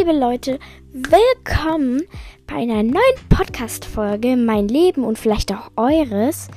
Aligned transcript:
liebe 0.00 0.18
Leute, 0.18 0.58
willkommen 0.94 2.04
bei 2.46 2.54
einer 2.54 2.82
neuen 2.82 3.18
Podcast-Folge, 3.28 4.34
mein 4.34 4.66
Leben 4.66 5.04
und 5.04 5.18
vielleicht 5.18 5.52
auch 5.52 5.70
eures. 5.76 6.48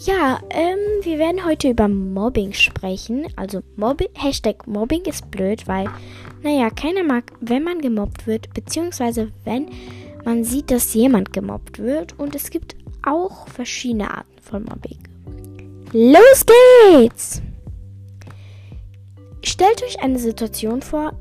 Ja, 0.00 0.40
ähm, 0.50 0.76
wir 1.02 1.20
werden 1.20 1.46
heute 1.46 1.68
über 1.68 1.86
Mobbing 1.86 2.52
sprechen. 2.54 3.28
Also 3.36 3.60
Mobbing, 3.76 4.08
Hashtag 4.14 4.66
Mobbing 4.66 5.04
ist 5.04 5.30
blöd, 5.30 5.68
weil, 5.68 5.88
naja, 6.42 6.68
keiner 6.70 7.04
mag, 7.04 7.30
wenn 7.40 7.62
man 7.62 7.80
gemobbt 7.80 8.26
wird, 8.26 8.52
beziehungsweise 8.54 9.30
wenn 9.44 9.68
man 10.24 10.42
sieht, 10.42 10.72
dass 10.72 10.94
jemand 10.94 11.32
gemobbt 11.32 11.78
wird. 11.78 12.18
Und 12.18 12.34
es 12.34 12.50
gibt 12.50 12.74
auch 13.06 13.46
verschiedene 13.46 14.10
Arten 14.10 14.42
von 14.42 14.64
Mobbing. 14.64 14.98
Los 15.92 16.44
geht's! 16.90 17.40
Stellt 19.44 19.80
euch 19.84 20.02
eine 20.02 20.18
Situation 20.18 20.82
vor, 20.82 21.12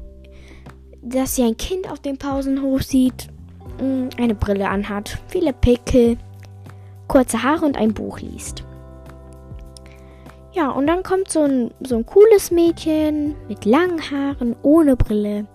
dass 1.01 1.37
ihr 1.37 1.45
ein 1.45 1.57
Kind 1.57 1.89
auf 1.89 1.99
dem 1.99 2.17
Pausenhof 2.17 2.83
sieht, 2.83 3.27
mm, 3.79 4.09
eine 4.17 4.35
Brille 4.35 4.69
anhat, 4.69 5.19
viele 5.27 5.53
Pickel, 5.53 6.17
kurze 7.07 7.43
Haare 7.43 7.65
und 7.65 7.77
ein 7.77 7.93
Buch 7.93 8.19
liest. 8.19 8.63
Ja, 10.53 10.71
und 10.71 10.87
dann 10.87 11.03
kommt 11.03 11.29
so 11.29 11.43
ein, 11.43 11.71
so 11.81 11.97
ein 11.97 12.05
cooles 12.05 12.49
Mädchen 12.49 13.35
mit 13.47 13.65
langen 13.65 14.01
Haaren, 14.09 14.55
ohne 14.63 14.95
Brille. 14.95 15.45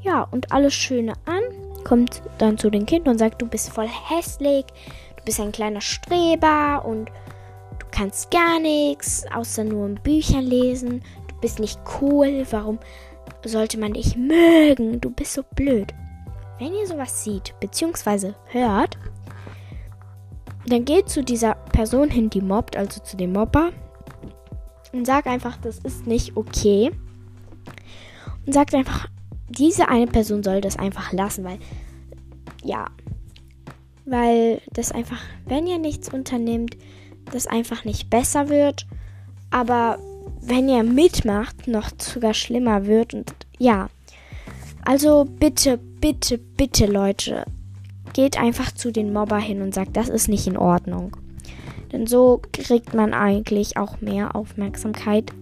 Ja, 0.00 0.22
und 0.30 0.52
alles 0.52 0.74
Schöne 0.74 1.14
an, 1.24 1.42
kommt 1.82 2.22
dann 2.38 2.56
zu 2.56 2.70
dem 2.70 2.86
Kind 2.86 3.08
und 3.08 3.18
sagt, 3.18 3.42
du 3.42 3.46
bist 3.46 3.70
voll 3.70 3.88
hässlich, 3.88 4.64
du 5.16 5.24
bist 5.24 5.40
ein 5.40 5.52
kleiner 5.52 5.80
Streber 5.80 6.84
und 6.84 7.06
du 7.78 7.86
kannst 7.90 8.30
gar 8.30 8.60
nichts, 8.60 9.24
außer 9.34 9.64
nur 9.64 9.86
in 9.86 9.96
Büchern 9.96 10.44
lesen, 10.44 11.02
du 11.26 11.34
bist 11.40 11.58
nicht 11.58 11.80
cool, 12.00 12.46
warum 12.50 12.78
sollte 13.48 13.78
man 13.78 13.94
dich 13.94 14.16
mögen, 14.16 15.00
du 15.00 15.10
bist 15.10 15.34
so 15.34 15.42
blöd. 15.54 15.92
Wenn 16.58 16.74
ihr 16.74 16.86
sowas 16.86 17.24
seht, 17.24 17.54
beziehungsweise 17.60 18.34
hört, 18.46 18.98
dann 20.66 20.84
geht 20.84 21.08
zu 21.08 21.22
dieser 21.22 21.54
Person 21.54 22.10
hin, 22.10 22.30
die 22.30 22.40
mobbt, 22.40 22.76
also 22.76 23.00
zu 23.00 23.16
dem 23.16 23.32
Mobber, 23.32 23.70
und 24.92 25.06
sagt 25.06 25.26
einfach, 25.26 25.56
das 25.58 25.78
ist 25.78 26.06
nicht 26.06 26.36
okay. 26.36 26.90
Und 28.46 28.52
sagt 28.52 28.74
einfach, 28.74 29.08
diese 29.48 29.88
eine 29.88 30.06
Person 30.06 30.42
soll 30.42 30.60
das 30.60 30.78
einfach 30.78 31.12
lassen, 31.12 31.44
weil, 31.44 31.58
ja, 32.62 32.86
weil 34.04 34.60
das 34.72 34.92
einfach, 34.92 35.20
wenn 35.46 35.66
ihr 35.66 35.78
nichts 35.78 36.12
unternimmt, 36.12 36.76
das 37.32 37.46
einfach 37.46 37.84
nicht 37.84 38.10
besser 38.10 38.48
wird. 38.48 38.86
Aber 39.50 39.98
wenn 40.48 40.68
ihr 40.68 40.82
mitmacht, 40.82 41.68
noch 41.68 41.90
sogar 41.98 42.34
schlimmer 42.34 42.86
wird. 42.86 43.14
Und 43.14 43.32
ja, 43.58 43.88
also 44.84 45.24
bitte, 45.24 45.78
bitte, 45.78 46.38
bitte, 46.38 46.86
Leute, 46.86 47.44
geht 48.14 48.38
einfach 48.38 48.72
zu 48.72 48.90
den 48.90 49.12
Mobber 49.12 49.38
hin 49.38 49.62
und 49.62 49.74
sagt, 49.74 49.96
das 49.96 50.08
ist 50.08 50.28
nicht 50.28 50.46
in 50.46 50.56
Ordnung. 50.56 51.16
Denn 51.92 52.06
so 52.06 52.40
kriegt 52.52 52.94
man 52.94 53.14
eigentlich 53.14 53.76
auch 53.76 54.00
mehr 54.00 54.34
Aufmerksamkeit 54.34 55.32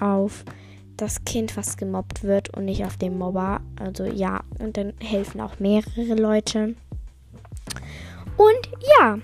auf 0.00 0.44
das 0.96 1.24
Kind, 1.24 1.56
was 1.56 1.76
gemobbt 1.76 2.24
wird 2.24 2.54
und 2.56 2.64
nicht 2.64 2.84
auf 2.84 2.96
den 2.96 3.16
Mobber. 3.18 3.60
Also 3.80 4.04
ja, 4.04 4.40
und 4.58 4.76
dann 4.76 4.92
helfen 5.00 5.40
auch 5.40 5.58
mehrere 5.60 6.14
Leute. 6.14 6.74
Und 8.36 8.70
ja, 9.00 9.18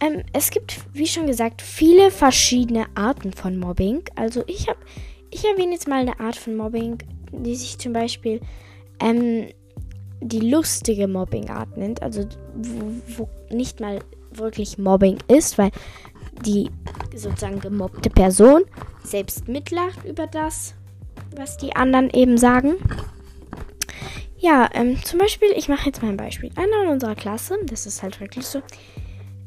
ähm, 0.00 0.22
es 0.32 0.50
gibt, 0.50 0.80
wie 0.92 1.06
schon 1.06 1.26
gesagt, 1.26 1.62
viele 1.62 2.10
verschiedene 2.10 2.86
Arten 2.94 3.32
von 3.32 3.58
Mobbing. 3.58 4.02
Also 4.14 4.44
ich 4.46 4.68
habe, 4.68 4.78
ich 5.30 5.44
erwähne 5.44 5.72
jetzt 5.72 5.88
mal 5.88 6.00
eine 6.00 6.20
Art 6.20 6.36
von 6.36 6.56
Mobbing, 6.56 6.98
die 7.32 7.56
sich 7.56 7.78
zum 7.78 7.92
Beispiel 7.92 8.40
ähm, 9.00 9.48
die 10.20 10.40
lustige 10.40 11.08
Mobbing-Art 11.08 11.76
nennt. 11.76 12.02
Also 12.02 12.24
wo, 12.54 12.92
wo 13.16 13.54
nicht 13.54 13.80
mal 13.80 14.00
wirklich 14.30 14.78
Mobbing 14.78 15.18
ist, 15.28 15.58
weil 15.58 15.70
die 16.44 16.70
sozusagen 17.14 17.60
gemobbte 17.60 18.10
Person 18.10 18.62
selbst 19.02 19.48
mitlacht 19.48 20.04
über 20.04 20.26
das, 20.26 20.74
was 21.34 21.56
die 21.56 21.74
anderen 21.74 22.10
eben 22.10 22.38
sagen. 22.38 22.76
Ja, 24.38 24.70
ähm, 24.72 25.02
zum 25.02 25.18
Beispiel, 25.18 25.48
ich 25.56 25.68
mache 25.68 25.86
jetzt 25.86 26.00
mal 26.00 26.10
ein 26.10 26.16
Beispiel. 26.16 26.50
Einer 26.54 26.84
in 26.84 26.90
unserer 26.90 27.16
Klasse, 27.16 27.56
das 27.66 27.86
ist 27.86 28.04
halt 28.04 28.20
wirklich 28.20 28.46
so, 28.46 28.62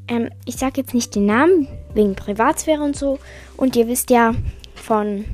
ähm, 0.08 0.30
ich 0.46 0.56
sage 0.56 0.82
jetzt 0.82 0.94
nicht 0.94 1.16
den 1.16 1.26
Namen, 1.26 1.68
wegen 1.94 2.16
Privatsphäre 2.16 2.82
und 2.82 2.96
so. 2.96 3.20
Und 3.58 3.76
ihr 3.76 3.88
wisst 3.88 4.10
ja 4.10 4.34
von 4.76 5.26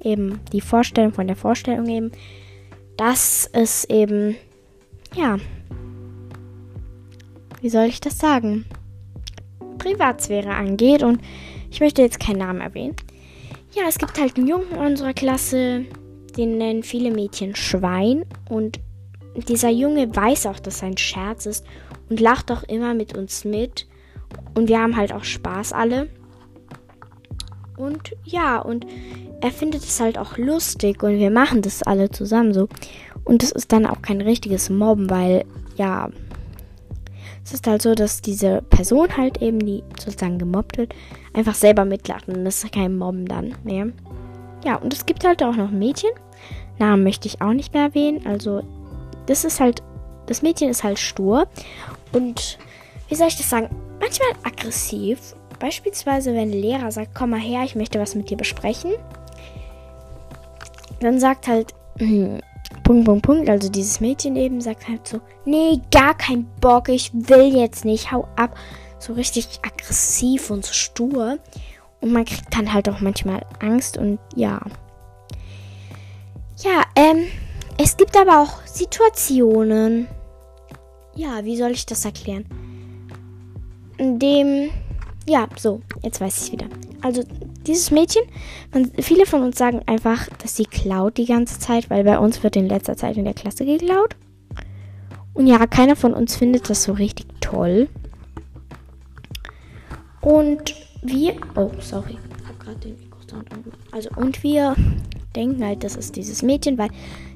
eben 0.00 0.40
die 0.52 0.60
Vorstellung, 0.60 1.12
von 1.12 1.26
der 1.26 1.36
Vorstellung 1.36 1.86
eben, 1.88 2.12
dass 2.96 3.48
es 3.52 3.84
eben, 3.84 4.36
ja, 5.14 5.38
wie 7.60 7.68
soll 7.68 7.86
ich 7.86 8.00
das 8.00 8.18
sagen? 8.18 8.64
Privatsphäre 9.78 10.54
angeht. 10.54 11.02
Und 11.02 11.20
ich 11.70 11.80
möchte 11.80 12.02
jetzt 12.02 12.20
keinen 12.20 12.38
Namen 12.38 12.60
erwähnen. 12.60 12.96
Ja, 13.74 13.84
es 13.88 13.98
gibt 13.98 14.20
halt 14.20 14.36
einen 14.36 14.48
Jungen 14.48 14.70
in 14.72 14.78
unserer 14.78 15.14
Klasse, 15.14 15.86
den 16.36 16.58
nennen 16.58 16.82
viele 16.82 17.10
Mädchen 17.10 17.56
Schwein. 17.56 18.24
Und 18.48 18.80
dieser 19.48 19.70
Junge 19.70 20.14
weiß 20.14 20.46
auch, 20.46 20.58
dass 20.58 20.80
sein 20.80 20.98
Scherz 20.98 21.46
ist 21.46 21.64
und 22.10 22.20
lacht 22.20 22.50
auch 22.50 22.64
immer 22.64 22.94
mit 22.94 23.16
uns 23.16 23.44
mit. 23.44 23.86
Und 24.54 24.68
wir 24.68 24.80
haben 24.80 24.96
halt 24.96 25.12
auch 25.12 25.24
Spaß 25.24 25.72
alle. 25.72 26.08
Und 27.76 28.14
ja, 28.24 28.58
und 28.58 28.86
er 29.40 29.50
findet 29.50 29.82
es 29.82 30.00
halt 30.00 30.18
auch 30.18 30.36
lustig 30.36 31.02
und 31.02 31.18
wir 31.18 31.30
machen 31.30 31.62
das 31.62 31.82
alle 31.82 32.10
zusammen 32.10 32.54
so. 32.54 32.68
Und 33.24 33.42
es 33.42 33.50
ist 33.50 33.72
dann 33.72 33.86
auch 33.86 34.02
kein 34.02 34.20
richtiges 34.20 34.70
Mobben, 34.70 35.10
weil 35.10 35.44
ja, 35.76 36.10
es 37.44 37.52
ist 37.52 37.66
halt 37.66 37.82
so, 37.82 37.94
dass 37.94 38.20
diese 38.20 38.62
Person 38.62 39.16
halt 39.16 39.42
eben, 39.42 39.58
die 39.58 39.82
sozusagen 39.98 40.38
gemobbt 40.38 40.78
wird, 40.78 40.94
einfach 41.34 41.54
selber 41.54 41.84
mitlacht 41.84 42.28
und 42.28 42.44
das 42.44 42.62
ist 42.62 42.72
kein 42.72 42.96
Mobben 42.96 43.26
dann 43.26 43.54
mehr. 43.64 43.88
Ja, 44.64 44.76
und 44.76 44.92
es 44.92 45.06
gibt 45.06 45.24
halt 45.24 45.42
auch 45.42 45.56
noch 45.56 45.70
Mädchen. 45.70 46.10
Namen 46.78 47.02
möchte 47.02 47.26
ich 47.26 47.40
auch 47.40 47.52
nicht 47.52 47.74
mehr 47.74 47.84
erwähnen. 47.84 48.26
Also, 48.26 48.62
das 49.26 49.44
ist 49.44 49.60
halt, 49.60 49.82
das 50.26 50.42
Mädchen 50.42 50.68
ist 50.68 50.84
halt 50.84 50.98
stur 50.98 51.48
und 52.12 52.58
wie 53.08 53.14
soll 53.14 53.28
ich 53.28 53.36
das 53.36 53.50
sagen? 53.50 53.68
Manchmal 54.02 54.32
aggressiv. 54.42 55.34
Beispielsweise, 55.58 56.32
wenn 56.32 56.50
ein 56.50 56.52
Lehrer 56.52 56.90
sagt, 56.90 57.14
komm 57.14 57.30
mal 57.30 57.40
her, 57.40 57.62
ich 57.64 57.76
möchte 57.76 58.00
was 58.00 58.14
mit 58.14 58.28
dir 58.28 58.36
besprechen. 58.36 58.92
Dann 61.00 61.20
sagt 61.20 61.46
halt, 61.46 61.72
hm, 61.98 62.40
Punkt, 62.84 63.04
Punkt, 63.04 63.24
Punkt, 63.24 63.48
also 63.48 63.68
dieses 63.68 64.00
Mädchen 64.00 64.34
eben 64.34 64.60
sagt 64.60 64.88
halt 64.88 65.06
so, 65.06 65.20
nee, 65.44 65.80
gar 65.92 66.16
kein 66.16 66.46
Bock, 66.60 66.88
ich 66.88 67.12
will 67.14 67.54
jetzt 67.54 67.84
nicht, 67.84 68.10
hau 68.10 68.26
ab. 68.36 68.56
So 68.98 69.12
richtig 69.14 69.60
aggressiv 69.62 70.50
und 70.50 70.64
so 70.64 70.72
stur. 70.72 71.38
Und 72.00 72.12
man 72.12 72.24
kriegt 72.24 72.54
dann 72.56 72.72
halt 72.72 72.88
auch 72.88 73.00
manchmal 73.00 73.44
Angst 73.60 73.98
und 73.98 74.18
ja. 74.34 74.60
Ja, 76.58 76.84
ähm, 76.96 77.26
es 77.78 77.96
gibt 77.96 78.16
aber 78.16 78.40
auch 78.40 78.64
Situationen. 78.66 80.08
Ja, 81.14 81.44
wie 81.44 81.56
soll 81.56 81.72
ich 81.72 81.86
das 81.86 82.04
erklären? 82.04 82.46
Dem, 83.98 84.70
ja, 85.26 85.48
so, 85.56 85.80
jetzt 86.02 86.20
weiß 86.20 86.46
ich 86.46 86.52
wieder. 86.52 86.66
Also 87.00 87.22
dieses 87.66 87.90
Mädchen, 87.90 88.22
man, 88.72 88.90
viele 89.00 89.26
von 89.26 89.42
uns 89.42 89.58
sagen 89.58 89.80
einfach, 89.86 90.28
dass 90.42 90.56
sie 90.56 90.64
klaut 90.64 91.16
die 91.16 91.26
ganze 91.26 91.58
Zeit, 91.58 91.90
weil 91.90 92.04
bei 92.04 92.18
uns 92.18 92.42
wird 92.42 92.56
in 92.56 92.68
letzter 92.68 92.96
Zeit 92.96 93.16
in 93.16 93.24
der 93.24 93.34
Klasse 93.34 93.64
geklaut. 93.64 94.16
Und 95.34 95.46
ja, 95.46 95.66
keiner 95.66 95.96
von 95.96 96.12
uns 96.12 96.36
findet 96.36 96.68
das 96.68 96.84
so 96.84 96.92
richtig 96.92 97.26
toll. 97.40 97.88
Und 100.20 100.74
wir, 101.02 101.34
oh, 101.56 101.70
sorry, 101.80 102.18
habe 102.46 102.58
gerade 102.58 102.78
den 102.78 102.96
Mikrosound 102.98 103.48
Also, 103.90 104.10
und 104.16 104.42
wir 104.42 104.76
denken 105.34 105.64
halt, 105.64 105.84
das 105.84 105.96
ist 105.96 106.16
dieses 106.16 106.42
Mädchen, 106.42 106.78
weil 106.78 106.90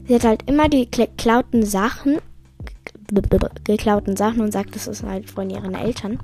sie 0.07 0.15
hat 0.15 0.25
halt 0.25 0.43
immer 0.49 0.69
die 0.69 0.89
geklauten 0.91 1.65
Sachen, 1.65 2.19
geklauten 3.65 4.17
Sachen 4.17 4.41
und 4.41 4.53
sagt, 4.53 4.75
das 4.75 4.87
ist 4.87 5.03
halt 5.03 5.31
von 5.31 5.51
ihren 5.51 5.75
Eltern. 5.75 6.19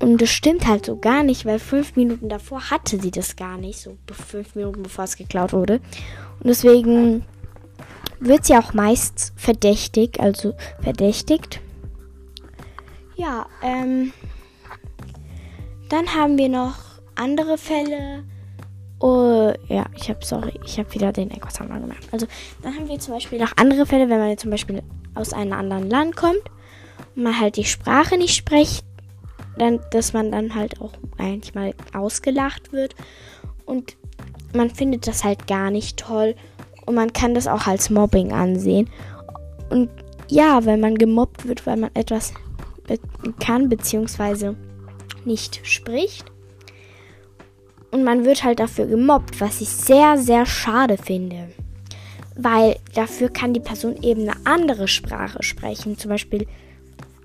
Und 0.00 0.22
das 0.22 0.30
stimmt 0.30 0.66
halt 0.66 0.86
so 0.86 0.96
gar 0.96 1.22
nicht, 1.22 1.44
weil 1.44 1.58
fünf 1.58 1.94
Minuten 1.94 2.28
davor 2.30 2.70
hatte 2.70 2.98
sie 2.98 3.10
das 3.10 3.36
gar 3.36 3.58
nicht, 3.58 3.80
so 3.80 3.96
fünf 4.10 4.54
Minuten 4.54 4.82
bevor 4.82 5.04
es 5.04 5.16
geklaut 5.16 5.52
wurde. 5.52 5.74
Und 6.38 6.46
deswegen 6.46 7.24
wird 8.18 8.46
sie 8.46 8.56
auch 8.56 8.72
meist 8.72 9.32
verdächtig, 9.36 10.18
also 10.18 10.54
verdächtigt. 10.80 11.60
Ja, 13.16 13.46
ähm, 13.62 14.12
dann 15.90 16.14
haben 16.14 16.38
wir 16.38 16.48
noch 16.48 16.76
andere 17.14 17.58
Fälle. 17.58 18.24
Oh, 19.00 19.52
ja, 19.68 19.84
ich 19.94 20.08
habe, 20.08 20.24
sorry, 20.24 20.58
ich 20.64 20.78
habe 20.78 20.92
wieder 20.94 21.12
den 21.12 21.30
Echo-Sound 21.30 21.70
gemacht. 21.70 22.08
Also, 22.12 22.26
dann 22.62 22.74
haben 22.74 22.88
wir 22.88 22.98
zum 22.98 23.14
Beispiel 23.14 23.38
noch 23.38 23.52
andere 23.56 23.84
Fälle, 23.84 24.08
wenn 24.08 24.18
man 24.18 24.30
jetzt 24.30 24.42
zum 24.42 24.50
Beispiel 24.50 24.82
aus 25.14 25.32
einem 25.32 25.52
anderen 25.52 25.88
Land 25.88 26.16
kommt 26.16 26.42
und 27.16 27.22
man 27.24 27.38
halt 27.38 27.56
die 27.56 27.64
Sprache 27.64 28.16
nicht 28.16 28.36
spricht 28.36 28.84
dann, 29.60 29.80
dass 29.90 30.12
man 30.12 30.32
dann 30.32 30.54
halt 30.54 30.80
auch 30.80 30.92
eigentlich 31.18 31.54
mal 31.54 31.74
ausgelacht 31.92 32.72
wird. 32.72 32.94
Und 33.66 33.96
man 34.54 34.70
findet 34.70 35.06
das 35.06 35.22
halt 35.22 35.46
gar 35.46 35.70
nicht 35.70 35.98
toll. 35.98 36.34
Und 36.86 36.94
man 36.94 37.12
kann 37.12 37.34
das 37.34 37.46
auch 37.46 37.66
als 37.66 37.90
Mobbing 37.90 38.32
ansehen. 38.32 38.88
Und 39.68 39.90
ja, 40.28 40.64
wenn 40.64 40.80
man 40.80 40.96
gemobbt 40.96 41.46
wird, 41.46 41.66
weil 41.66 41.76
man 41.76 41.90
etwas 41.94 42.32
kann, 43.38 43.68
beziehungsweise 43.68 44.56
nicht 45.24 45.60
spricht. 45.62 46.24
Und 47.90 48.04
man 48.04 48.24
wird 48.24 48.42
halt 48.44 48.60
dafür 48.60 48.86
gemobbt, 48.86 49.40
was 49.40 49.60
ich 49.60 49.68
sehr, 49.68 50.16
sehr 50.16 50.46
schade 50.46 50.96
finde. 50.96 51.50
Weil 52.42 52.76
dafür 52.94 53.28
kann 53.28 53.52
die 53.52 53.60
Person 53.60 54.02
eben 54.02 54.22
eine 54.22 54.34
andere 54.44 54.88
Sprache 54.88 55.42
sprechen. 55.42 55.98
Zum 55.98 56.08
Beispiel 56.08 56.46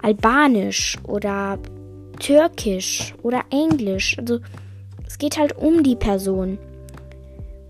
Albanisch 0.02 0.98
oder 1.04 1.58
Türkisch 2.20 3.16
oder 3.24 3.44
Englisch. 3.50 4.18
Also 4.20 4.40
es 5.08 5.18
geht 5.18 5.38
halt 5.38 5.58
um 5.58 5.84
die 5.84 5.96
Person. 5.96 6.58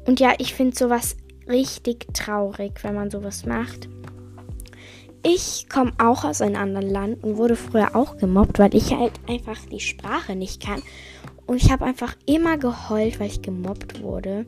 Und 0.07 0.19
ja, 0.19 0.33
ich 0.39 0.55
finde 0.55 0.75
sowas 0.75 1.17
richtig 1.47 2.07
traurig, 2.13 2.83
wenn 2.83 2.95
man 2.95 3.11
sowas 3.11 3.45
macht. 3.45 3.89
Ich 5.21 5.67
komme 5.69 5.91
auch 5.97 6.23
aus 6.23 6.41
einem 6.41 6.55
anderen 6.55 6.89
Land 6.89 7.23
und 7.23 7.37
wurde 7.37 7.55
früher 7.55 7.95
auch 7.95 8.17
gemobbt, 8.17 8.59
weil 8.59 8.75
ich 8.75 8.91
halt 8.91 9.13
einfach 9.27 9.57
die 9.71 9.79
Sprache 9.79 10.35
nicht 10.35 10.63
kann. 10.63 10.81
Und 11.45 11.57
ich 11.57 11.71
habe 11.71 11.85
einfach 11.85 12.15
immer 12.25 12.57
geheult, 12.57 13.19
weil 13.19 13.27
ich 13.27 13.41
gemobbt 13.41 14.01
wurde. 14.01 14.45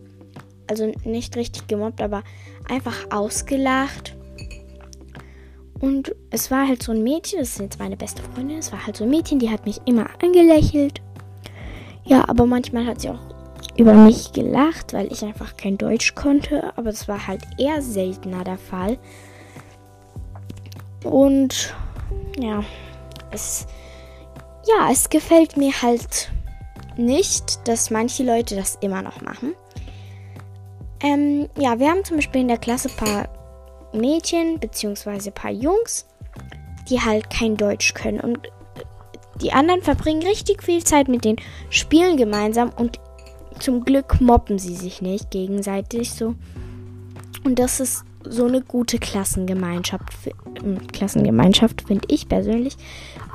Also 0.67 0.91
nicht 1.03 1.35
richtig 1.35 1.67
gemobbt, 1.67 2.01
aber 2.01 2.23
einfach 2.69 3.11
ausgelacht. 3.11 4.15
Und 5.79 6.15
es 6.31 6.49
war 6.49 6.67
halt 6.67 6.81
so 6.81 6.91
ein 6.91 7.03
Mädchen, 7.03 7.39
das 7.39 7.49
ist 7.49 7.59
jetzt 7.59 7.79
meine 7.79 7.97
beste 7.97 8.23
Freundin, 8.23 8.57
es 8.57 8.71
war 8.71 8.85
halt 8.85 8.97
so 8.97 9.03
ein 9.03 9.11
Mädchen, 9.11 9.39
die 9.39 9.51
hat 9.51 9.65
mich 9.65 9.79
immer 9.85 10.07
angelächelt. 10.23 11.01
Ja, 12.03 12.27
aber 12.27 12.45
manchmal 12.45 12.85
hat 12.85 13.01
sie 13.01 13.09
auch 13.09 13.19
über 13.77 13.93
mich 13.93 14.31
gelacht, 14.31 14.93
weil 14.93 15.11
ich 15.11 15.23
einfach 15.23 15.55
kein 15.55 15.77
Deutsch 15.77 16.15
konnte. 16.15 16.73
Aber 16.77 16.89
es 16.89 17.07
war 17.07 17.27
halt 17.27 17.41
eher 17.57 17.81
seltener 17.81 18.43
der 18.43 18.57
Fall. 18.57 18.97
Und 21.03 21.75
ja, 22.39 22.63
es, 23.31 23.67
ja, 24.67 24.91
es 24.91 25.09
gefällt 25.09 25.57
mir 25.57 25.71
halt 25.81 26.31
nicht, 26.97 27.67
dass 27.67 27.91
manche 27.91 28.23
Leute 28.23 28.55
das 28.55 28.75
immer 28.81 29.01
noch 29.01 29.21
machen. 29.21 29.53
Ähm, 31.01 31.47
ja, 31.57 31.79
wir 31.79 31.89
haben 31.89 32.03
zum 32.03 32.17
Beispiel 32.17 32.41
in 32.41 32.47
der 32.47 32.57
Klasse 32.57 32.89
ein 32.89 32.95
paar 32.95 33.29
Mädchen 33.94 34.59
bzw. 34.59 35.31
paar 35.31 35.51
Jungs, 35.51 36.07
die 36.89 36.99
halt 37.01 37.29
kein 37.29 37.57
Deutsch 37.57 37.94
können. 37.94 38.19
Und 38.19 38.39
die 39.41 39.53
anderen 39.53 39.81
verbringen 39.81 40.23
richtig 40.23 40.63
viel 40.63 40.83
Zeit 40.83 41.07
mit 41.07 41.23
den 41.23 41.38
Spielen 41.69 42.17
gemeinsam 42.17 42.71
und 42.75 42.99
zum 43.59 43.83
Glück 43.83 44.19
mobben 44.21 44.59
sie 44.59 44.75
sich 44.75 45.01
nicht 45.01 45.31
gegenseitig 45.31 46.11
so. 46.11 46.35
Und 47.44 47.59
das 47.59 47.79
ist 47.79 48.03
so 48.23 48.45
eine 48.45 48.61
gute 48.61 48.99
Klassengemeinschaft, 48.99 50.03
ähm, 50.63 50.85
Klassengemeinschaft 50.88 51.81
finde 51.81 52.07
ich 52.09 52.27
persönlich, 52.27 52.75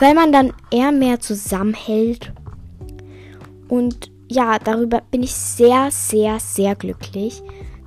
weil 0.01 0.15
man 0.15 0.33
dann 0.33 0.53
eher 0.71 0.93
mehr 0.93 1.21
zusammenhält. 1.21 2.33
Und 3.69 4.12
ja, 4.33 4.59
darüber 4.59 5.03
bin 5.11 5.23
ich 5.23 5.35
sehr, 5.35 5.91
sehr, 5.91 6.41
sehr 6.41 6.75
glücklich 6.75 7.43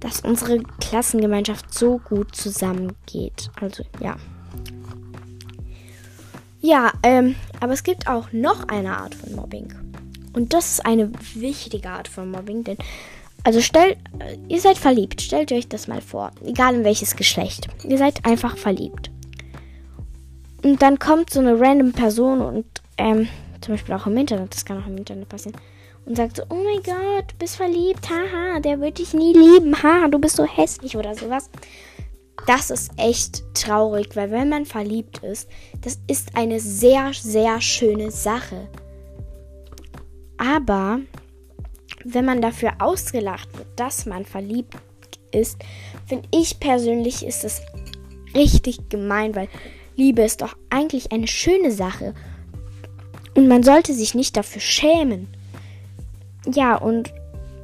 dass 0.05 0.19
unsere 0.19 0.59
Klassengemeinschaft 0.79 1.73
so 1.73 1.97
gut 1.97 2.35
zusammengeht. 2.35 3.49
Also 3.59 3.83
ja. 3.99 4.15
Ja, 6.61 6.93
ähm, 7.01 7.35
aber 7.59 7.73
es 7.73 7.81
gibt 7.81 8.07
auch 8.07 8.31
noch 8.31 8.67
eine 8.67 8.97
Art 8.97 9.15
von 9.15 9.35
Mobbing. 9.35 9.73
Und 10.33 10.53
das 10.53 10.73
ist 10.73 10.85
eine 10.85 11.11
wichtige 11.33 11.89
Art 11.89 12.07
von 12.07 12.29
Mobbing, 12.29 12.63
denn 12.63 12.77
also 13.43 13.61
stellt, 13.61 13.97
äh, 14.19 14.37
ihr 14.47 14.61
seid 14.61 14.77
verliebt, 14.77 15.21
stellt 15.21 15.51
euch 15.51 15.67
das 15.67 15.87
mal 15.87 16.01
vor, 16.01 16.31
egal 16.43 16.75
in 16.75 16.83
welches 16.83 17.15
Geschlecht. 17.15 17.67
Ihr 17.83 17.97
seid 17.97 18.25
einfach 18.25 18.57
verliebt. 18.57 19.09
Und 20.63 20.83
dann 20.83 20.99
kommt 20.99 21.31
so 21.31 21.39
eine 21.39 21.59
random 21.59 21.93
Person 21.93 22.41
und 22.41 22.65
ähm, 22.99 23.27
zum 23.61 23.73
Beispiel 23.73 23.95
auch 23.95 24.05
im 24.05 24.17
Internet, 24.17 24.53
das 24.53 24.65
kann 24.65 24.83
auch 24.83 24.87
im 24.87 24.97
Internet 24.97 25.29
passieren, 25.29 25.57
und 26.05 26.15
sagt 26.15 26.37
so, 26.37 26.43
oh 26.49 26.55
mein 26.55 26.83
Gott, 26.83 27.31
du 27.31 27.35
bist 27.39 27.55
verliebt, 27.55 28.09
haha, 28.09 28.59
der 28.59 28.79
wird 28.79 28.99
dich 28.99 29.13
nie 29.13 29.33
lieben, 29.33 29.81
haha, 29.81 30.07
du 30.07 30.19
bist 30.19 30.35
so 30.35 30.45
hässlich 30.45 30.95
oder 30.97 31.15
sowas. 31.15 31.49
Das 32.47 32.69
ist 32.69 32.91
echt 32.97 33.43
traurig, 33.55 34.15
weil 34.15 34.29
wenn 34.29 34.49
man 34.49 34.65
verliebt 34.65 35.19
ist, 35.19 35.49
das 35.81 35.99
ist 36.07 36.35
eine 36.35 36.59
sehr, 36.59 37.11
sehr 37.13 37.59
schöne 37.61 38.11
Sache. 38.11 38.67
Aber 40.37 40.99
wenn 42.03 42.25
man 42.25 42.41
dafür 42.41 42.73
ausgelacht 42.79 43.57
wird, 43.57 43.67
dass 43.75 44.05
man 44.05 44.25
verliebt 44.25 44.75
ist, 45.31 45.57
finde 46.05 46.27
ich 46.31 46.59
persönlich 46.59 47.25
ist 47.25 47.43
es 47.43 47.61
richtig 48.35 48.89
gemein, 48.89 49.33
weil 49.35 49.47
Liebe 49.95 50.21
ist 50.21 50.41
doch 50.41 50.55
eigentlich 50.69 51.11
eine 51.11 51.27
schöne 51.27 51.71
Sache. 51.71 52.13
Und 53.33 53.47
man 53.47 53.63
sollte 53.63 53.93
sich 53.93 54.13
nicht 54.13 54.37
dafür 54.37 54.61
schämen. 54.61 55.34
Ja, 56.51 56.75
und 56.75 57.13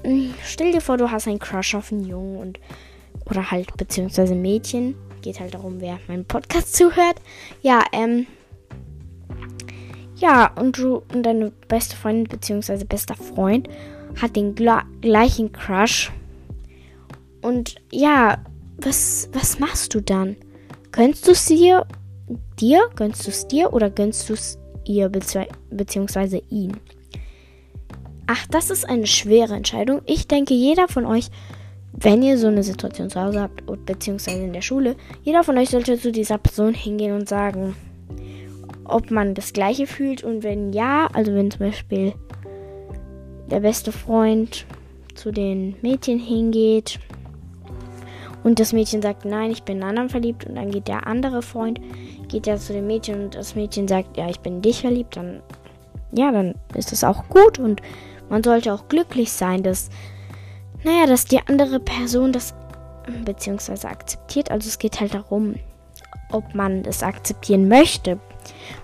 mm, 0.03 0.31
stell 0.43 0.71
dir 0.71 0.81
vor, 0.81 0.97
du 0.97 1.11
hast 1.11 1.27
einen 1.27 1.39
Crush 1.39 1.75
auf 1.75 1.91
einen 1.91 2.05
Jungen 2.05 2.37
und 2.37 2.59
oder 3.25 3.51
halt 3.51 3.75
beziehungsweise 3.77 4.35
Mädchen. 4.35 4.95
Geht 5.21 5.39
halt 5.39 5.53
darum, 5.53 5.79
wer 5.79 5.99
meinen 6.07 6.25
Podcast 6.25 6.73
zuhört. 6.75 7.21
Ja, 7.61 7.83
ähm. 7.91 8.27
Ja, 10.17 10.53
und 10.55 10.77
du 10.77 11.01
und 11.13 11.23
deine 11.23 11.51
beste 11.67 11.95
Freundin 11.95 12.25
beziehungsweise 12.25 12.85
bester 12.85 13.15
Freund 13.15 13.67
hat 14.21 14.35
den 14.35 14.55
gleichen 14.55 15.51
Crush. 15.51 16.11
Und 17.41 17.75
ja, 17.91 18.37
was, 18.77 19.29
was 19.33 19.59
machst 19.59 19.93
du 19.93 20.01
dann? 20.01 20.35
Gönnst 20.91 21.27
du 21.27 21.31
es 21.31 21.45
dir? 21.45 21.87
Dir? 22.59 22.89
Gönnst 22.95 23.25
du 23.25 23.31
es 23.31 23.47
dir 23.47 23.73
oder 23.73 23.89
gönnst 23.89 24.29
du 24.29 24.33
es 24.33 24.59
ihr 24.85 25.09
beziehungsweise 25.09 26.41
ihn? 26.49 26.77
Ach, 28.33 28.47
das 28.49 28.69
ist 28.69 28.87
eine 28.87 29.07
schwere 29.07 29.55
Entscheidung. 29.55 30.03
Ich 30.05 30.25
denke, 30.25 30.53
jeder 30.53 30.87
von 30.87 31.05
euch, 31.05 31.27
wenn 31.91 32.23
ihr 32.23 32.37
so 32.37 32.47
eine 32.47 32.63
Situation 32.63 33.09
zu 33.09 33.19
Hause 33.19 33.41
habt, 33.41 33.65
beziehungsweise 33.85 34.41
in 34.41 34.53
der 34.53 34.61
Schule, 34.61 34.95
jeder 35.21 35.43
von 35.43 35.57
euch 35.57 35.69
sollte 35.69 35.99
zu 35.99 36.13
dieser 36.13 36.37
Person 36.37 36.73
hingehen 36.73 37.13
und 37.13 37.27
sagen, 37.27 37.75
ob 38.85 39.11
man 39.11 39.33
das 39.33 39.51
gleiche 39.51 39.85
fühlt 39.85 40.23
und 40.23 40.43
wenn 40.43 40.71
ja, 40.71 41.09
also 41.11 41.33
wenn 41.33 41.51
zum 41.51 41.59
Beispiel 41.59 42.13
der 43.49 43.59
beste 43.59 43.91
Freund 43.91 44.65
zu 45.13 45.33
den 45.33 45.75
Mädchen 45.81 46.17
hingeht 46.17 47.01
und 48.45 48.61
das 48.61 48.71
Mädchen 48.71 49.01
sagt, 49.01 49.25
nein, 49.25 49.51
ich 49.51 49.63
bin 49.63 49.79
in 49.79 49.83
anderen 49.83 50.07
verliebt 50.07 50.45
und 50.45 50.55
dann 50.55 50.71
geht 50.71 50.87
der 50.87 51.05
andere 51.05 51.41
Freund, 51.41 51.81
geht 52.29 52.47
ja 52.47 52.55
zu 52.55 52.71
dem 52.71 52.87
Mädchen 52.87 53.25
und 53.25 53.35
das 53.35 53.55
Mädchen 53.55 53.89
sagt, 53.89 54.15
ja, 54.15 54.29
ich 54.29 54.39
bin 54.39 54.55
in 54.55 54.61
dich 54.61 54.79
verliebt, 54.79 55.17
dann 55.17 55.41
ja, 56.13 56.31
dann 56.31 56.55
ist 56.75 56.91
das 56.91 57.03
auch 57.03 57.27
gut 57.29 57.59
und 57.59 57.81
man 58.31 58.43
sollte 58.43 58.73
auch 58.73 58.87
glücklich 58.87 59.31
sein, 59.31 59.61
dass, 59.61 59.89
naja, 60.83 61.05
dass 61.05 61.25
die 61.25 61.45
andere 61.47 61.81
Person 61.81 62.31
das 62.31 62.55
beziehungsweise 63.25 63.89
akzeptiert. 63.89 64.49
Also 64.49 64.69
es 64.69 64.79
geht 64.79 65.01
halt 65.01 65.13
darum, 65.13 65.55
ob 66.31 66.55
man 66.55 66.85
es 66.85 67.03
akzeptieren 67.03 67.67
möchte. 67.67 68.19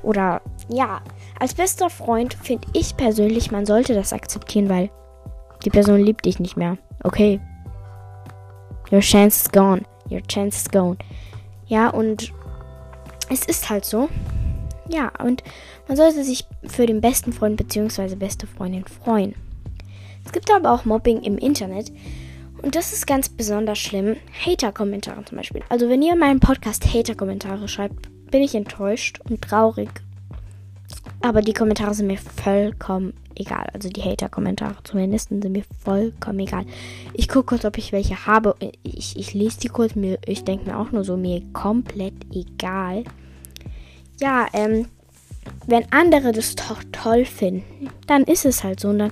Oder 0.04 0.42
ja, 0.68 1.00
als 1.40 1.54
bester 1.54 1.90
Freund 1.90 2.34
finde 2.34 2.68
ich 2.74 2.98
persönlich, 2.98 3.50
man 3.50 3.66
sollte 3.66 3.94
das 3.94 4.12
akzeptieren, 4.12 4.68
weil 4.68 4.90
die 5.64 5.70
Person 5.70 6.02
liebt 6.02 6.26
dich 6.26 6.40
nicht 6.40 6.58
mehr. 6.58 6.78
Okay. 7.04 7.40
Your 8.92 9.00
chance 9.00 9.46
is 9.46 9.52
gone. 9.52 9.84
Your 10.10 10.22
chance 10.28 10.58
is 10.58 10.70
gone. 10.70 10.98
Ja, 11.68 11.90
und 11.90 12.34
es 13.30 13.46
ist 13.46 13.70
halt 13.70 13.86
so. 13.86 14.10
Ja, 14.90 15.12
und 15.24 15.44
man 15.88 15.98
sollte 15.98 16.24
sich 16.24 16.46
für 16.64 16.86
den 16.86 17.02
besten 17.02 17.34
Freund 17.34 17.58
bzw. 17.58 18.16
beste 18.16 18.48
Freundin 18.48 18.86
freuen. 18.86 19.36
Es 20.26 20.32
gibt 20.32 20.52
aber 20.52 20.72
auch 20.72 20.86
Mobbing 20.86 21.22
im 21.24 21.38
Internet. 21.38 21.92
Und 22.62 22.76
das 22.76 22.92
ist 22.92 23.06
ganz 23.06 23.30
besonders 23.30 23.78
schlimm. 23.78 24.18
Hater-Kommentare 24.46 25.24
zum 25.26 25.38
Beispiel. 25.38 25.62
Also 25.70 25.90
wenn 25.90 26.02
ihr 26.02 26.14
in 26.14 26.20
meinem 26.20 26.40
Podcast 26.40 26.92
Hater-Kommentare 26.92 27.68
schreibt, 27.68 28.10
bin 28.32 28.42
ich 28.42 28.56
enttäuscht 28.56 29.20
und 29.30 29.42
traurig. 29.42 29.90
Aber 31.22 31.42
die 31.42 31.54
Kommentare 31.54 31.94
sind 31.94 32.08
mir 32.08 32.18
vollkommen 32.18 33.14
egal. 33.36 33.68
Also 33.74 33.90
die 33.90 34.02
Hater-Kommentare 34.02 34.76
zumindest 34.84 35.30
sind 35.30 35.50
mir 35.50 35.64
vollkommen 35.84 36.40
egal. 36.40 36.66
Ich 37.14 37.28
gucke 37.28 37.46
kurz, 37.46 37.66
ob 37.66 37.78
ich 37.78 37.92
welche 37.92 38.26
habe. 38.26 38.56
Ich, 38.84 39.18
ich 39.18 39.34
lese 39.34 39.60
die 39.60 39.70
kurz. 39.70 39.96
Mir, 39.96 40.18
ich 40.26 40.44
denke 40.44 40.70
mir 40.70 40.78
auch 40.78 40.92
nur 40.92 41.04
so, 41.04 41.16
mir 41.16 41.42
komplett 41.54 42.14
egal 42.34 43.04
ja, 44.20 44.48
ähm, 44.54 44.88
wenn 45.66 45.92
andere 45.92 46.32
das 46.32 46.56
doch 46.56 46.82
toll 46.92 47.26
finden, 47.26 47.90
dann 48.08 48.24
ist 48.24 48.46
es 48.46 48.64
halt 48.64 48.80
so. 48.80 48.90
Und 48.90 49.00
dann, 49.00 49.12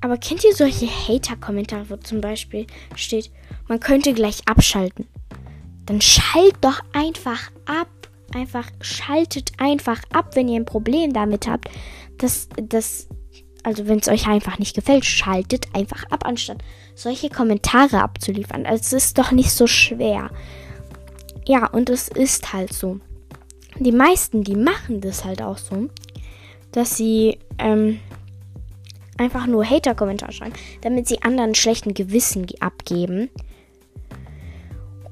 aber 0.00 0.16
kennt 0.16 0.44
ihr 0.44 0.54
solche 0.54 0.86
Hater-Kommentare, 0.86 1.90
wo 1.90 1.96
zum 1.96 2.20
Beispiel 2.20 2.66
steht, 2.96 3.30
man 3.68 3.80
könnte 3.80 4.12
gleich 4.12 4.40
abschalten? 4.46 5.06
Dann 5.86 6.00
schalt 6.00 6.56
doch 6.60 6.80
einfach 6.92 7.50
ab. 7.66 7.88
Einfach 8.34 8.66
schaltet 8.80 9.52
einfach 9.58 10.00
ab, 10.10 10.34
wenn 10.36 10.48
ihr 10.48 10.58
ein 10.58 10.64
Problem 10.64 11.12
damit 11.12 11.46
habt, 11.46 11.68
dass, 12.16 12.48
dass 12.56 13.08
also 13.62 13.86
wenn 13.86 13.98
es 13.98 14.08
euch 14.08 14.26
einfach 14.26 14.58
nicht 14.58 14.74
gefällt, 14.74 15.04
schaltet 15.04 15.66
einfach 15.74 16.04
ab, 16.10 16.24
anstatt 16.24 16.58
solche 16.94 17.28
Kommentare 17.28 18.00
abzuliefern. 18.00 18.64
Also 18.64 18.96
es 18.96 19.04
ist 19.04 19.18
doch 19.18 19.32
nicht 19.32 19.52
so 19.52 19.66
schwer. 19.66 20.30
Ja, 21.46 21.66
und 21.66 21.90
es 21.90 22.08
ist 22.08 22.52
halt 22.52 22.72
so. 22.72 23.00
Die 23.78 23.92
meisten, 23.92 24.44
die 24.44 24.56
machen 24.56 25.00
das 25.00 25.24
halt 25.24 25.42
auch 25.42 25.58
so, 25.58 25.88
dass 26.72 26.96
sie 26.96 27.38
ähm, 27.58 28.00
einfach 29.18 29.46
nur 29.46 29.68
Hater-Kommentare 29.68 30.32
schreiben, 30.32 30.54
damit 30.82 31.08
sie 31.08 31.22
anderen 31.22 31.54
schlechten 31.54 31.94
Gewissen 31.94 32.46
abgeben. 32.60 33.30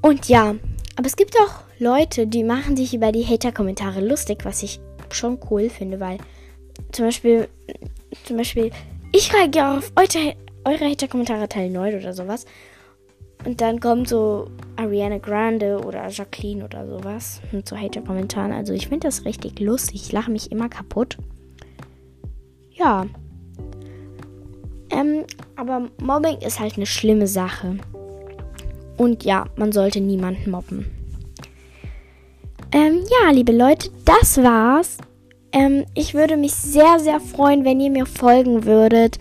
Und 0.02 0.28
ja, 0.28 0.54
aber 0.96 1.06
es 1.06 1.16
gibt 1.16 1.36
auch 1.38 1.62
Leute, 1.78 2.26
die 2.26 2.44
machen 2.44 2.76
sich 2.76 2.94
über 2.94 3.12
die 3.12 3.24
Hater-Kommentare 3.24 4.00
lustig, 4.00 4.44
was 4.44 4.62
ich 4.62 4.80
schon 5.10 5.38
cool 5.50 5.70
finde, 5.70 6.00
weil 6.00 6.18
zum 6.92 7.06
Beispiel, 7.06 7.48
zum 8.24 8.36
Beispiel, 8.36 8.70
ich 9.12 9.32
reagiere 9.32 9.78
auf 9.78 9.92
eure, 9.96 10.34
eure 10.64 10.90
Hater-Kommentare 10.90 11.48
Teil 11.48 11.70
9 11.70 11.98
oder 11.98 12.12
sowas. 12.12 12.46
Und 13.44 13.60
dann 13.60 13.80
kommt 13.80 14.08
so 14.08 14.50
Ariana 14.76 15.18
Grande 15.18 15.80
oder 15.84 16.08
Jacqueline 16.08 16.64
oder 16.64 16.86
sowas 16.86 17.40
mit 17.52 17.68
so 17.68 17.76
Hater-Kommentaren. 17.76 18.52
Also 18.52 18.72
ich 18.72 18.88
finde 18.88 19.06
das 19.06 19.24
richtig 19.24 19.60
lustig. 19.60 20.02
Ich 20.02 20.12
lache 20.12 20.30
mich 20.30 20.52
immer 20.52 20.68
kaputt. 20.68 21.16
Ja. 22.72 23.06
Ähm, 24.90 25.24
aber 25.56 25.88
Mobbing 26.02 26.38
ist 26.38 26.60
halt 26.60 26.76
eine 26.76 26.86
schlimme 26.86 27.26
Sache. 27.26 27.78
Und 28.96 29.24
ja, 29.24 29.46
man 29.56 29.72
sollte 29.72 30.00
niemanden 30.00 30.50
mobben. 30.50 30.86
Ähm, 32.72 33.00
ja, 33.10 33.30
liebe 33.30 33.52
Leute, 33.52 33.90
das 34.04 34.42
war's. 34.42 34.98
Ähm, 35.52 35.84
ich 35.94 36.14
würde 36.14 36.36
mich 36.36 36.54
sehr, 36.54 36.98
sehr 37.00 37.20
freuen, 37.20 37.64
wenn 37.64 37.80
ihr 37.80 37.90
mir 37.90 38.06
folgen 38.06 38.64
würdet 38.64 39.18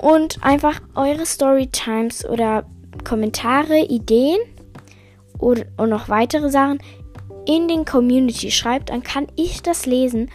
und 0.00 0.42
einfach 0.42 0.80
eure 0.94 1.26
Storytimes 1.26 2.24
oder 2.28 2.64
Kommentare, 3.06 3.78
Ideen 3.78 4.40
oder, 5.38 5.64
und 5.76 5.90
noch 5.90 6.08
weitere 6.08 6.50
Sachen 6.50 6.78
in 7.46 7.68
den 7.68 7.84
Community 7.84 8.50
schreibt, 8.50 8.90
dann 8.90 9.02
kann 9.02 9.28
ich 9.36 9.62
das 9.62 9.86
lesen 9.86 10.30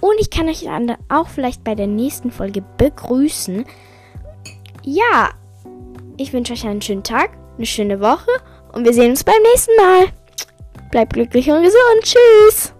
und 0.00 0.14
ich 0.18 0.30
kann 0.30 0.48
euch 0.48 0.64
dann 0.64 0.96
auch 1.08 1.28
vielleicht 1.28 1.64
bei 1.64 1.74
der 1.74 1.86
nächsten 1.86 2.30
Folge 2.30 2.62
begrüßen. 2.76 3.64
Ja, 4.82 5.30
ich 6.16 6.32
wünsche 6.32 6.52
euch 6.52 6.66
einen 6.66 6.82
schönen 6.82 7.02
Tag, 7.02 7.30
eine 7.56 7.66
schöne 7.66 8.00
Woche 8.00 8.30
und 8.72 8.84
wir 8.84 8.92
sehen 8.92 9.10
uns 9.10 9.24
beim 9.24 9.40
nächsten 9.52 9.76
Mal. 9.76 10.06
Bleibt 10.90 11.14
glücklich 11.14 11.50
und 11.50 11.62
gesund. 11.62 12.02
Tschüss. 12.02 12.75